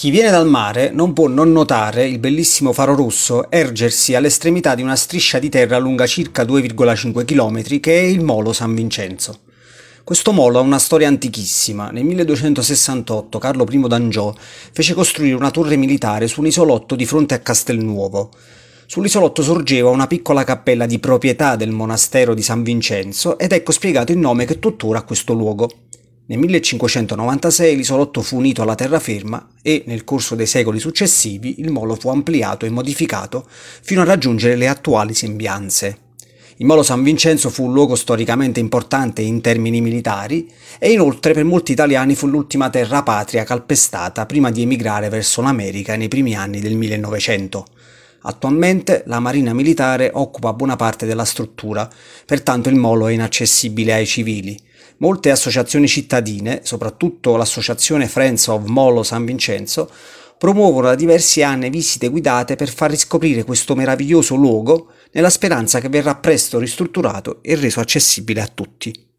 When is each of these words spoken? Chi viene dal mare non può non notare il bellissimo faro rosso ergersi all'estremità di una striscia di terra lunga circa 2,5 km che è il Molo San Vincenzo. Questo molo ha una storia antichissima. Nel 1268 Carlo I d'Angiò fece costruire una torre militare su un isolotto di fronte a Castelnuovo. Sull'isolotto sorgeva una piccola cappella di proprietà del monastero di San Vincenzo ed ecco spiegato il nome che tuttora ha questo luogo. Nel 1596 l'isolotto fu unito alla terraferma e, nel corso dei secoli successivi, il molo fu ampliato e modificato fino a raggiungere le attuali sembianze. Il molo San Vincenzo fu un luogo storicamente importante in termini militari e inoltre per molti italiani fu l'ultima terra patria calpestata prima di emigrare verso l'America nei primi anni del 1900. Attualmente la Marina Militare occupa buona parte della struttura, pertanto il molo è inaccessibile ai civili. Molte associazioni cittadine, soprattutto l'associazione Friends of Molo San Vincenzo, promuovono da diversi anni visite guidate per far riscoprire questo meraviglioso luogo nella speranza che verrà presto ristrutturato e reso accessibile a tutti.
Chi 0.00 0.08
viene 0.08 0.30
dal 0.30 0.48
mare 0.48 0.90
non 0.90 1.12
può 1.12 1.28
non 1.28 1.52
notare 1.52 2.08
il 2.08 2.18
bellissimo 2.18 2.72
faro 2.72 2.94
rosso 2.94 3.50
ergersi 3.50 4.14
all'estremità 4.14 4.74
di 4.74 4.80
una 4.80 4.96
striscia 4.96 5.38
di 5.38 5.50
terra 5.50 5.76
lunga 5.76 6.06
circa 6.06 6.42
2,5 6.42 7.22
km 7.26 7.80
che 7.80 8.00
è 8.00 8.04
il 8.04 8.24
Molo 8.24 8.54
San 8.54 8.74
Vincenzo. 8.74 9.40
Questo 10.02 10.32
molo 10.32 10.58
ha 10.58 10.62
una 10.62 10.78
storia 10.78 11.06
antichissima. 11.06 11.90
Nel 11.90 12.04
1268 12.04 13.38
Carlo 13.38 13.66
I 13.70 13.88
d'Angiò 13.88 14.34
fece 14.72 14.94
costruire 14.94 15.36
una 15.36 15.50
torre 15.50 15.76
militare 15.76 16.28
su 16.28 16.40
un 16.40 16.46
isolotto 16.46 16.96
di 16.96 17.04
fronte 17.04 17.34
a 17.34 17.40
Castelnuovo. 17.40 18.30
Sull'isolotto 18.86 19.42
sorgeva 19.42 19.90
una 19.90 20.06
piccola 20.06 20.44
cappella 20.44 20.86
di 20.86 20.98
proprietà 20.98 21.56
del 21.56 21.72
monastero 21.72 22.32
di 22.32 22.40
San 22.40 22.62
Vincenzo 22.62 23.38
ed 23.38 23.52
ecco 23.52 23.70
spiegato 23.70 24.12
il 24.12 24.18
nome 24.18 24.46
che 24.46 24.58
tuttora 24.58 25.00
ha 25.00 25.04
questo 25.04 25.34
luogo. 25.34 25.70
Nel 26.30 26.38
1596 26.38 27.74
l'isolotto 27.74 28.22
fu 28.22 28.36
unito 28.36 28.62
alla 28.62 28.76
terraferma 28.76 29.48
e, 29.62 29.82
nel 29.86 30.04
corso 30.04 30.36
dei 30.36 30.46
secoli 30.46 30.78
successivi, 30.78 31.56
il 31.58 31.72
molo 31.72 31.96
fu 31.96 32.08
ampliato 32.08 32.66
e 32.66 32.70
modificato 32.70 33.44
fino 33.48 34.00
a 34.00 34.04
raggiungere 34.04 34.54
le 34.54 34.68
attuali 34.68 35.12
sembianze. 35.12 35.98
Il 36.58 36.66
molo 36.66 36.84
San 36.84 37.02
Vincenzo 37.02 37.50
fu 37.50 37.64
un 37.64 37.72
luogo 37.72 37.96
storicamente 37.96 38.60
importante 38.60 39.22
in 39.22 39.40
termini 39.40 39.80
militari 39.80 40.48
e 40.78 40.92
inoltre 40.92 41.32
per 41.32 41.42
molti 41.42 41.72
italiani 41.72 42.14
fu 42.14 42.28
l'ultima 42.28 42.70
terra 42.70 43.02
patria 43.02 43.42
calpestata 43.42 44.24
prima 44.24 44.52
di 44.52 44.62
emigrare 44.62 45.08
verso 45.08 45.42
l'America 45.42 45.96
nei 45.96 46.06
primi 46.06 46.36
anni 46.36 46.60
del 46.60 46.76
1900. 46.76 47.66
Attualmente 48.22 49.02
la 49.06 49.18
Marina 49.18 49.52
Militare 49.52 50.12
occupa 50.14 50.52
buona 50.52 50.76
parte 50.76 51.06
della 51.06 51.24
struttura, 51.24 51.90
pertanto 52.24 52.68
il 52.68 52.76
molo 52.76 53.08
è 53.08 53.12
inaccessibile 53.12 53.94
ai 53.94 54.06
civili. 54.06 54.68
Molte 55.02 55.30
associazioni 55.30 55.88
cittadine, 55.88 56.60
soprattutto 56.62 57.36
l'associazione 57.36 58.06
Friends 58.06 58.48
of 58.48 58.66
Molo 58.66 59.02
San 59.02 59.24
Vincenzo, 59.24 59.90
promuovono 60.36 60.88
da 60.88 60.94
diversi 60.94 61.42
anni 61.42 61.70
visite 61.70 62.08
guidate 62.08 62.54
per 62.54 62.68
far 62.68 62.90
riscoprire 62.90 63.44
questo 63.44 63.74
meraviglioso 63.74 64.34
luogo 64.34 64.88
nella 65.12 65.30
speranza 65.30 65.80
che 65.80 65.88
verrà 65.88 66.16
presto 66.16 66.58
ristrutturato 66.58 67.38
e 67.42 67.54
reso 67.54 67.80
accessibile 67.80 68.42
a 68.42 68.50
tutti. 68.52 69.09